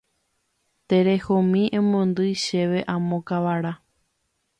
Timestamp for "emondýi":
1.77-2.33